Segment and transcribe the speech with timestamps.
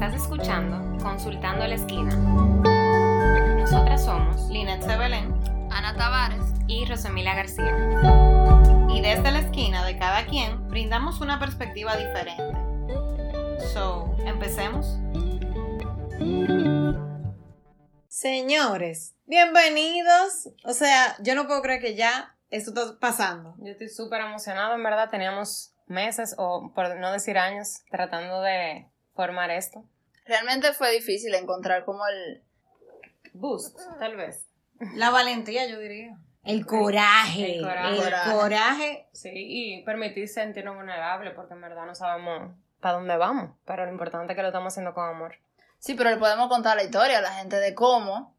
[0.00, 2.14] Estás escuchando Consultando la Esquina.
[3.58, 5.34] Nosotras somos Linet Sebelén
[5.72, 7.76] Ana Tavares y Rosamila García.
[8.94, 12.44] y desde la esquina de cada quien brindamos una perspectiva diferente.
[13.74, 14.86] So, empecemos.
[18.06, 20.48] Señores, bienvenidos.
[20.62, 23.56] O sea, yo no puedo creer que ya esto está pasando.
[23.58, 25.10] Yo estoy súper emocionada, en verdad.
[25.10, 28.86] Teníamos meses, o por no decir años, tratando de
[29.18, 29.84] formar esto.
[30.26, 32.44] Realmente fue difícil encontrar como el...
[33.32, 34.46] Boost, tal vez.
[34.94, 36.16] La valentía, yo diría.
[36.44, 37.56] El coraje.
[37.56, 37.96] El coraje.
[37.96, 39.08] El coraje.
[39.12, 43.56] Sí, y permitir sentirnos vulnerables, porque en verdad no sabemos para dónde vamos.
[43.64, 45.34] Pero lo importante es que lo estamos haciendo con amor.
[45.80, 48.36] Sí, pero le podemos contar la historia a la gente de cómo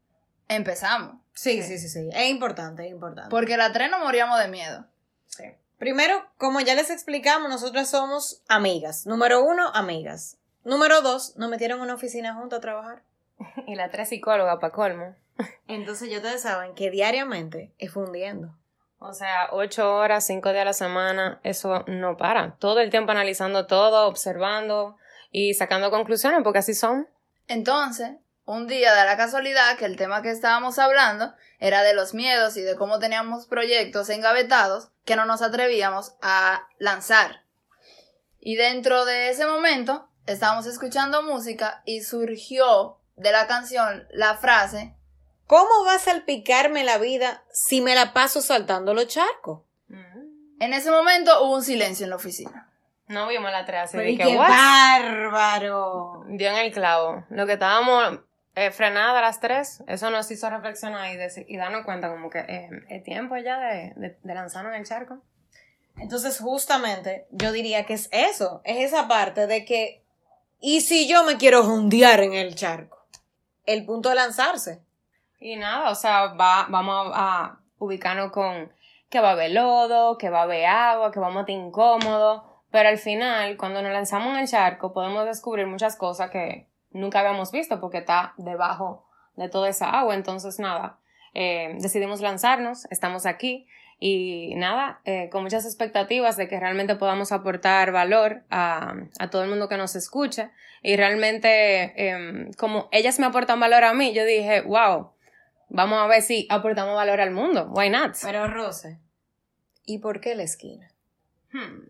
[0.48, 1.16] empezamos.
[1.34, 2.08] Sí, sí, sí, sí.
[2.10, 3.28] Es importante, es importante.
[3.28, 4.86] Porque las tres nos moríamos de miedo.
[5.26, 5.44] Sí.
[5.76, 9.06] Primero, como ya les explicamos, nosotras somos amigas.
[9.06, 10.38] Número uno, amigas.
[10.70, 13.02] Número dos, nos metieron en una oficina juntas a trabajar.
[13.66, 15.16] Y la tres psicóloga para colmo.
[15.66, 18.56] Entonces ya ustedes saben que diariamente es fundiendo.
[19.00, 22.54] O sea, ocho horas, cinco días a la semana, eso no para.
[22.60, 24.96] Todo el tiempo analizando todo, observando
[25.32, 27.08] y sacando conclusiones, porque así son.
[27.48, 28.12] Entonces,
[28.44, 32.56] un día da la casualidad que el tema que estábamos hablando era de los miedos
[32.56, 37.42] y de cómo teníamos proyectos engavetados que no nos atrevíamos a lanzar.
[38.38, 44.94] Y dentro de ese momento estábamos escuchando música y surgió de la canción la frase
[45.50, 49.62] ¿Cómo va a salpicarme la vida si me la paso saltando los charcos?
[50.60, 52.70] En ese momento hubo un silencio en la oficina.
[53.08, 54.48] No vimos la tres así Pero y qué "What?".
[54.48, 56.24] bárbaro.
[56.28, 57.24] Dio en el clavo.
[57.30, 58.20] Lo que estábamos
[58.54, 61.10] eh, frenadas a las tres, eso nos hizo reflexionar
[61.48, 64.86] y, darnos cuenta como que eh, es tiempo ya de, de, de lanzarnos en el
[64.86, 65.20] charco.
[65.96, 70.04] Entonces, justamente, yo diría que es eso, es esa parte de que,
[70.60, 72.98] ¿y si yo me quiero hundear en el charco?
[73.64, 74.82] El punto de lanzarse.
[75.38, 78.70] Y nada, o sea, va, vamos a, a ubicarnos con
[79.08, 82.42] que va a haber lodo, que va a haber agua, que vamos a estar incómodos.
[82.70, 87.20] Pero al final, cuando nos lanzamos en el charco, podemos descubrir muchas cosas que nunca
[87.20, 90.14] habíamos visto porque está debajo de toda esa agua.
[90.14, 90.98] Entonces, nada,
[91.34, 93.66] eh, decidimos lanzarnos, estamos aquí
[94.02, 99.44] y nada, eh, con muchas expectativas de que realmente podamos aportar valor a, a todo
[99.44, 100.50] el mundo que nos escuche.
[100.82, 105.12] Y realmente, eh, como ellas me aportan valor a mí, yo dije, wow,
[105.68, 107.66] vamos a ver si aportamos valor al mundo.
[107.70, 108.16] Why not?
[108.22, 108.98] Pero, Rose,
[109.84, 110.90] ¿y por qué la esquina?
[111.52, 111.82] Hmm.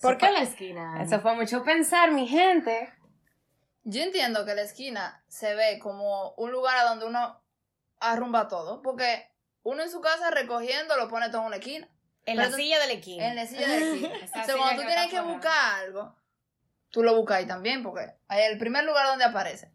[0.00, 1.02] ¿Por Eso qué fue- la esquina?
[1.02, 2.90] Eso fue mucho pensar, mi gente.
[3.84, 7.38] Yo entiendo que la esquina se ve como un lugar a donde uno
[8.00, 9.26] arrumba todo, porque
[9.66, 11.88] uno en su casa recogiendo lo pone todo en una esquina,
[12.24, 13.28] En la silla de la esquina.
[13.28, 14.08] en la silla de la esquina.
[14.42, 15.22] O sea, cuando tú tienes que fuera.
[15.32, 16.16] buscar algo,
[16.90, 19.70] tú lo buscas ahí también, porque ahí es el primer lugar donde aparece.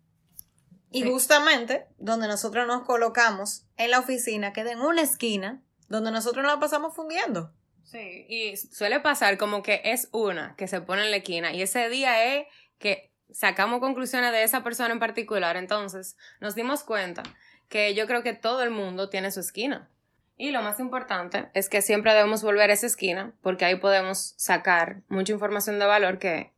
[0.92, 1.10] Y Sí.
[1.10, 6.54] justamente donde nosotros nos colocamos en la oficina, queda en una esquina, donde nosotros nos
[6.54, 7.54] la pasamos fundiendo.
[7.84, 11.62] Sí, y suele pasar como que es una que se pone en la esquina y
[11.62, 12.48] ese día es
[12.78, 15.58] que sacamos conclusiones de esa persona en particular.
[15.58, 17.24] Entonces nos dimos cuenta
[17.72, 19.90] que yo creo que todo el mundo tiene su esquina.
[20.36, 24.34] Y lo más importante es que siempre debemos volver a esa esquina porque ahí podemos
[24.38, 26.52] sacar mucha información de valor que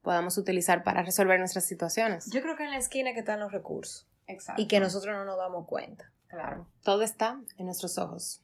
[0.00, 2.30] podamos utilizar para resolver nuestras situaciones.
[2.32, 4.62] Yo creo que en la esquina que están los recursos Exacto.
[4.62, 6.10] y que nosotros no nos damos cuenta.
[6.28, 6.66] Claro.
[6.82, 8.40] Todo está en nuestros ojos.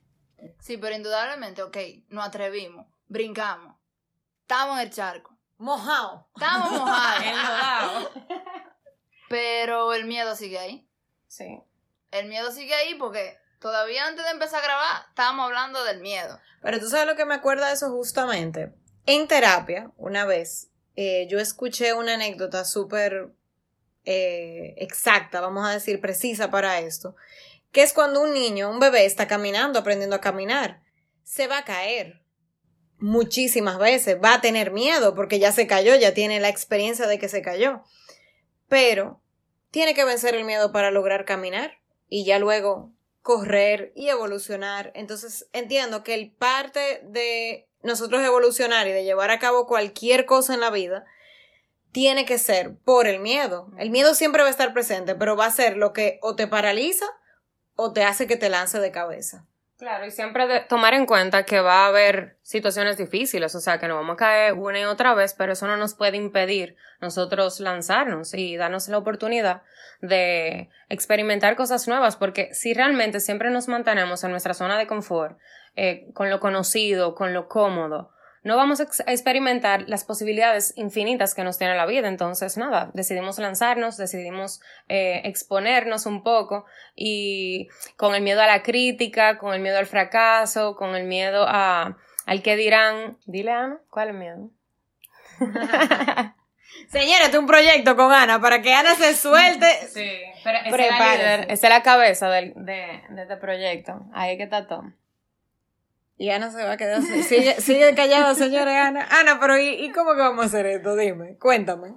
[0.61, 1.77] Sí, pero indudablemente, ok,
[2.09, 3.77] nos atrevimos, brincamos,
[4.43, 6.29] estamos en el charco, Mojado.
[6.35, 8.11] estamos mojados, Enlodado.
[9.29, 10.89] pero el miedo sigue ahí.
[11.33, 11.63] Sí.
[12.11, 16.39] El miedo sigue ahí porque todavía antes de empezar a grabar estábamos hablando del miedo.
[16.61, 18.75] Pero tú sabes lo que me acuerda de eso justamente.
[19.07, 23.31] En terapia, una vez, eh, yo escuché una anécdota súper
[24.05, 27.17] eh, exacta, vamos a decir, precisa para esto,
[27.71, 30.83] que es cuando un niño, un bebé, está caminando, aprendiendo a caminar,
[31.23, 32.23] se va a caer
[32.99, 37.19] muchísimas veces, va a tener miedo porque ya se cayó, ya tiene la experiencia de
[37.19, 37.83] que se cayó,
[38.69, 39.22] pero
[39.73, 42.93] tiene que vencer el miedo para lograr caminar y ya luego
[43.23, 44.93] correr y evolucionar.
[44.95, 50.55] Entonces entiendo que el parte de nosotros evolucionar y de llevar a cabo cualquier cosa
[50.55, 51.05] en la vida
[51.91, 53.71] tiene que ser por el miedo.
[53.79, 56.47] El miedo siempre va a estar presente, pero va a ser lo que o te
[56.47, 57.07] paraliza
[57.75, 59.47] o te hace que te lance de cabeza.
[59.83, 63.81] Claro, y siempre de- tomar en cuenta que va a haber situaciones difíciles, o sea,
[63.81, 66.77] que nos vamos a caer una y otra vez, pero eso no nos puede impedir
[67.01, 69.63] nosotros lanzarnos y darnos la oportunidad
[70.01, 75.37] de experimentar cosas nuevas, porque si realmente siempre nos mantenemos en nuestra zona de confort,
[75.75, 78.13] eh, con lo conocido, con lo cómodo,
[78.43, 82.09] no vamos a experimentar las posibilidades infinitas que nos tiene la vida.
[82.09, 86.65] Entonces, nada, decidimos lanzarnos, decidimos eh, exponernos un poco
[86.97, 91.45] y con el miedo a la crítica, con el miedo al fracaso, con el miedo
[91.47, 91.97] a,
[92.27, 93.19] al que dirán.
[93.27, 94.51] Dile, Ana, ¿cuál es el miedo?
[96.89, 99.67] Señora, este es un proyecto con Ana para que Ana se suelte.
[99.89, 100.11] Sí,
[100.43, 104.07] pero esa es, la cabeza de, de, este proyecto.
[104.13, 104.93] Ahí que está todo.
[106.23, 107.03] Y Ana se va a quedar.
[107.03, 109.09] Sigue, sigue callada, señora Ana.
[109.11, 110.95] Ana, pero ¿y, cómo que vamos a hacer esto?
[110.95, 111.95] Dime, cuéntame.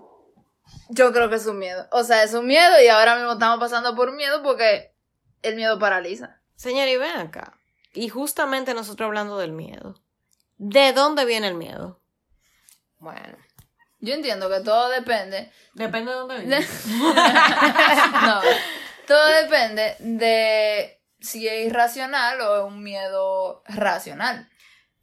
[0.89, 1.87] Yo creo que es un miedo.
[1.91, 4.95] O sea, es un miedo y ahora mismo estamos pasando por miedo porque
[5.43, 6.41] el miedo paraliza.
[6.55, 7.53] Señora, y ven acá.
[7.93, 10.01] Y justamente nosotros hablando del miedo.
[10.57, 12.01] ¿De dónde viene el miedo?
[12.97, 13.37] Bueno.
[13.99, 15.51] Yo entiendo que todo depende.
[15.75, 16.67] Depende de dónde viene.
[18.23, 18.41] no.
[19.05, 24.49] Todo depende de si es irracional o es un miedo racional.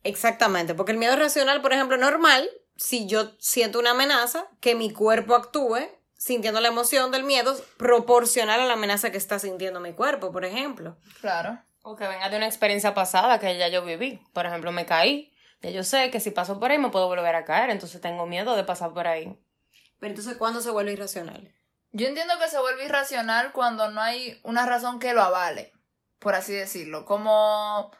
[0.04, 4.92] Exactamente, porque el miedo racional, por ejemplo, normal, si yo siento una amenaza, que mi
[4.92, 5.78] cuerpo actúe
[6.16, 10.44] sintiendo la emoción del miedo proporcional a la amenaza que está sintiendo mi cuerpo, por
[10.44, 10.96] ejemplo.
[11.20, 11.58] Claro.
[11.82, 14.20] O que venga de una experiencia pasada que ya yo viví.
[14.32, 15.32] Por ejemplo, me caí.
[15.62, 18.26] Ya yo sé que si paso por ahí me puedo volver a caer, entonces tengo
[18.26, 19.36] miedo de pasar por ahí.
[19.98, 21.52] Pero entonces, ¿cuándo se vuelve irracional?
[21.90, 25.72] Yo entiendo que se vuelve irracional cuando no hay una razón que lo avale
[26.22, 27.04] por así decirlo.
[27.04, 27.90] Como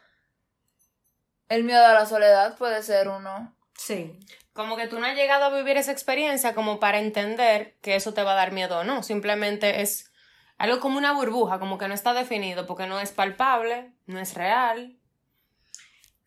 [1.49, 3.55] el miedo a la soledad puede ser uno.
[3.77, 4.17] Sí.
[4.53, 8.13] Como que tú no has llegado a vivir esa experiencia como para entender que eso
[8.13, 9.03] te va a dar miedo o no.
[9.03, 10.11] Simplemente es
[10.57, 14.35] algo como una burbuja, como que no está definido porque no es palpable, no es
[14.35, 14.97] real.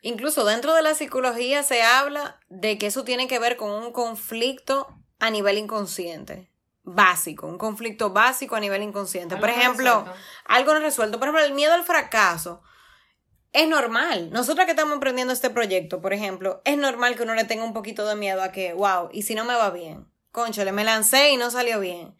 [0.02, 3.92] Incluso dentro de la psicología se habla de que eso tiene que ver con un
[3.92, 4.88] conflicto
[5.18, 6.50] a nivel inconsciente
[6.86, 9.36] básico, un conflicto básico a nivel inconsciente.
[9.36, 10.06] Por ejemplo,
[10.46, 11.18] algo no resuelto.
[11.18, 12.62] Por ejemplo, el miedo al fracaso
[13.52, 14.30] es normal.
[14.30, 17.74] Nosotros que estamos emprendiendo este proyecto, por ejemplo, es normal que uno le tenga un
[17.74, 20.06] poquito de miedo a que, wow, ¿y si no me va bien?
[20.30, 22.16] Conchale, me lancé y no salió bien.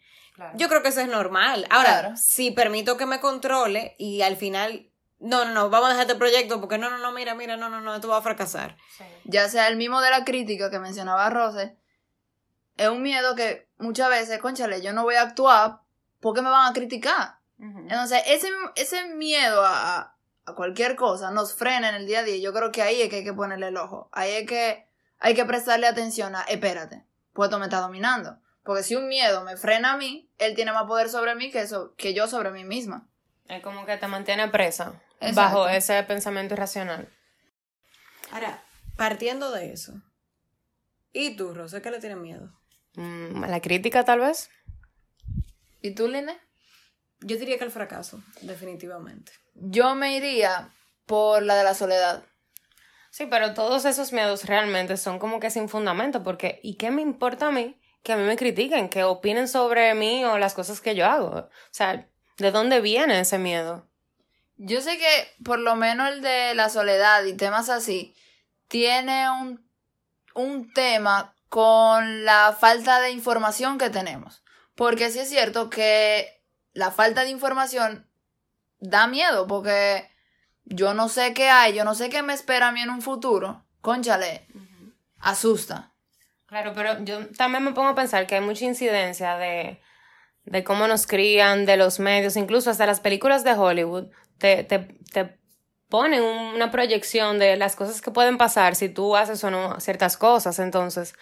[0.55, 1.65] Yo creo que eso es normal.
[1.69, 6.07] Ahora, si permito que me controle y al final no, no, no, vamos a dejar
[6.07, 8.77] este proyecto porque no, no, no, mira, mira, no, no, no, esto va a fracasar.
[9.23, 11.77] Ya sea el mismo de la crítica que mencionaba Rose,
[12.75, 15.79] es un miedo que muchas veces, conchale, yo no voy a actuar
[16.19, 17.37] porque me van a criticar.
[17.59, 20.15] Entonces, ese, ese miedo a,
[20.45, 22.37] a, cualquier cosa nos frena en el día a día.
[22.37, 24.09] Yo creo que ahí es que hay que ponerle el ojo.
[24.11, 24.87] Ahí es que
[25.19, 27.03] hay que prestarle atención a, espérate,
[27.33, 28.37] pues esto me está dominando.
[28.63, 31.61] Porque si un miedo me frena a mí, él tiene más poder sobre mí que,
[31.61, 33.07] eso, que yo sobre mí misma.
[33.47, 35.01] Es como que te mantiene presa
[35.33, 37.09] bajo ese pensamiento irracional.
[38.31, 38.61] Ahora,
[38.97, 39.93] partiendo de eso,
[41.13, 42.51] ¿y tú, Rosa, qué le tienes miedo?
[42.97, 44.49] Mm, la crítica, tal vez.
[45.81, 46.35] ¿Y tú, Line?
[47.19, 49.31] Yo diría que el fracaso, definitivamente.
[49.53, 50.71] Yo me iría
[51.05, 52.23] por la de la soledad.
[53.11, 57.03] Sí, pero todos esos miedos realmente son como que sin fundamento, porque ¿y qué me
[57.03, 60.81] importa a mí que a mí me critiquen, que opinen sobre mí o las cosas
[60.81, 61.29] que yo hago?
[61.29, 62.07] O sea,
[62.37, 63.87] ¿de dónde viene ese miedo?
[64.57, 68.15] Yo sé que por lo menos el de la soledad y temas así
[68.67, 69.69] tiene un,
[70.33, 74.43] un tema con la falta de información que tenemos.
[74.75, 78.07] Porque sí es cierto que la falta de información
[78.79, 80.09] da miedo, porque
[80.65, 83.01] yo no sé qué hay, yo no sé qué me espera a mí en un
[83.01, 83.65] futuro.
[83.81, 84.47] Conchale,
[85.19, 85.93] asusta.
[86.45, 89.81] Claro, pero yo también me pongo a pensar que hay mucha incidencia de,
[90.45, 94.79] de cómo nos crían, de los medios, incluso hasta las películas de Hollywood, te, te,
[95.11, 95.39] te
[95.89, 100.17] ponen una proyección de las cosas que pueden pasar si tú haces o no ciertas
[100.17, 100.59] cosas.
[100.59, 101.15] Entonces,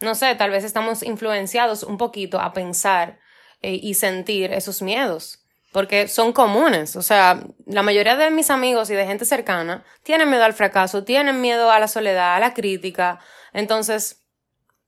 [0.00, 3.18] no sé, tal vez estamos influenciados un poquito a pensar
[3.62, 5.40] eh, y sentir esos miedos.
[5.72, 6.96] Porque son comunes.
[6.96, 11.02] O sea, la mayoría de mis amigos y de gente cercana tienen miedo al fracaso,
[11.02, 13.20] tienen miedo a la soledad, a la crítica.
[13.54, 14.22] Entonces,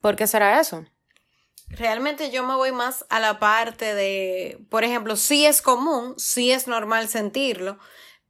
[0.01, 0.85] ¿por qué será eso?
[1.69, 6.53] Realmente yo me voy más a la parte de, por ejemplo, sí es común, sí
[6.53, 7.79] es normal sentirlo,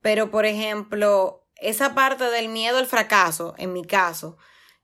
[0.05, 4.37] pero, por ejemplo, esa parte del miedo al fracaso, en mi caso,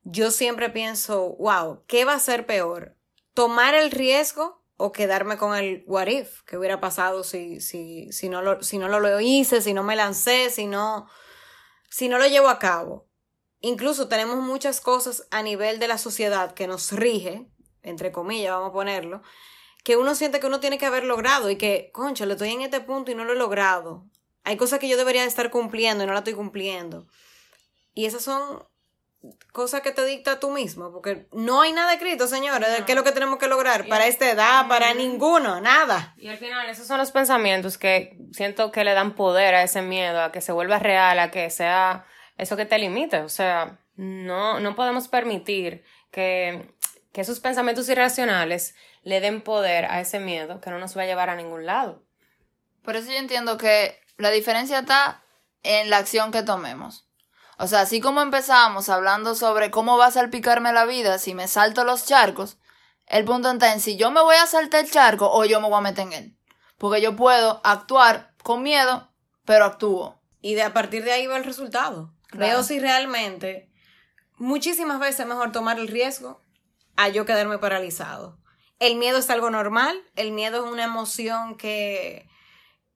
[0.03, 2.97] yo siempre pienso, wow, ¿qué va a ser peor?
[3.35, 6.41] ¿Tomar el riesgo o quedarme con el what if?
[6.47, 9.95] ¿Qué hubiera pasado si, si, si, no, lo, si no lo hice, si no me
[9.95, 11.07] lancé, si no,
[11.91, 13.07] si no lo llevo a cabo?
[13.59, 17.47] Incluso tenemos muchas cosas a nivel de la sociedad que nos rige,
[17.83, 19.21] entre comillas, vamos a ponerlo,
[19.85, 22.63] que uno siente que uno tiene que haber logrado y que, concha, le estoy en
[22.63, 24.07] este punto y no lo he logrado.
[24.45, 27.07] Hay cosas que yo debería estar cumpliendo y no la estoy cumpliendo.
[27.95, 28.65] Y esas son
[29.53, 32.97] cosas que te dicta tú mismo, porque no hay nada escrito, señores, de qué es
[32.97, 36.15] lo que tenemos que lograr para esta edad, para ninguno, nada.
[36.17, 39.83] Y al final, esos son los pensamientos que siento que le dan poder a ese
[39.83, 42.07] miedo, a que se vuelva real, a que sea
[42.39, 43.21] eso que te limite.
[43.21, 46.75] O sea, no, no podemos permitir que,
[47.13, 51.07] que esos pensamientos irracionales le den poder a ese miedo que no nos va a
[51.07, 52.03] llevar a ningún lado.
[52.83, 55.23] Por eso yo entiendo que la diferencia está
[55.63, 57.07] en la acción que tomemos.
[57.59, 61.49] O sea, así como empezamos hablando sobre cómo va a salpicarme la vida si me
[61.49, 62.59] salto los charcos,
[63.07, 65.69] el punto está en si yo me voy a saltar el charco o yo me
[65.69, 66.37] voy a meter en él.
[66.79, 69.11] Porque yo puedo actuar con miedo,
[69.45, 70.21] pero actúo.
[70.41, 72.15] Y de a partir de ahí va el resultado.
[72.33, 73.71] Veo si realmente
[74.37, 76.41] muchísimas veces es mejor tomar el riesgo
[76.97, 78.39] a yo quedarme paralizado.
[78.79, 82.27] El miedo es algo normal, el miedo es una emoción que,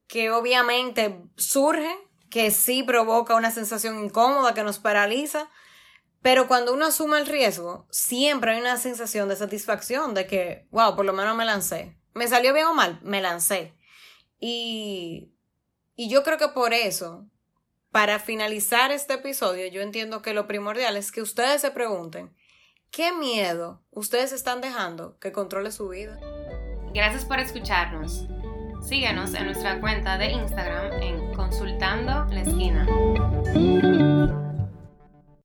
[0.06, 1.96] que obviamente surge,
[2.30, 5.48] que sí provoca una sensación incómoda, que nos paraliza,
[6.24, 10.96] pero cuando uno asume el riesgo, siempre hay una sensación de satisfacción, de que, wow,
[10.96, 11.98] por lo menos me lancé.
[12.14, 12.98] ¿Me salió bien o mal?
[13.02, 13.74] Me lancé.
[14.40, 15.34] Y,
[15.96, 17.26] y yo creo que por eso,
[17.90, 22.34] para finalizar este episodio, yo entiendo que lo primordial es que ustedes se pregunten,
[22.90, 26.18] ¿qué miedo ustedes están dejando que controle su vida?
[26.94, 28.26] Gracias por escucharnos.
[28.84, 32.86] Síguenos en nuestra cuenta de Instagram en Consultando la Esquina.